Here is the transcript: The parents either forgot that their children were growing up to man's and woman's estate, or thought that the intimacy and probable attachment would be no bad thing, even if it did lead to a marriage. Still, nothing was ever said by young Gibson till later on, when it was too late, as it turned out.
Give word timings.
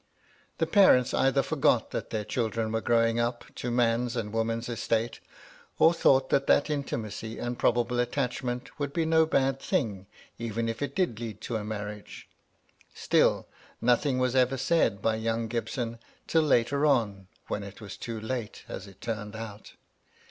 The 0.57 0.65
parents 0.65 1.13
either 1.13 1.43
forgot 1.43 1.91
that 1.91 2.09
their 2.09 2.23
children 2.25 2.71
were 2.71 2.81
growing 2.81 3.19
up 3.19 3.45
to 3.53 3.69
man's 3.69 4.15
and 4.15 4.33
woman's 4.33 4.67
estate, 4.67 5.19
or 5.77 5.93
thought 5.93 6.31
that 6.31 6.47
the 6.47 6.63
intimacy 6.71 7.37
and 7.37 7.59
probable 7.59 7.99
attachment 7.99 8.79
would 8.79 8.93
be 8.93 9.05
no 9.05 9.27
bad 9.27 9.59
thing, 9.59 10.07
even 10.39 10.67
if 10.67 10.81
it 10.81 10.95
did 10.95 11.19
lead 11.19 11.39
to 11.41 11.55
a 11.55 11.63
marriage. 11.63 12.27
Still, 12.95 13.47
nothing 13.79 14.17
was 14.17 14.35
ever 14.35 14.57
said 14.57 15.03
by 15.03 15.17
young 15.17 15.47
Gibson 15.47 15.99
till 16.25 16.41
later 16.41 16.83
on, 16.83 17.27
when 17.47 17.61
it 17.61 17.79
was 17.79 17.95
too 17.95 18.19
late, 18.19 18.63
as 18.67 18.87
it 18.87 19.01
turned 19.01 19.35
out. 19.35 19.73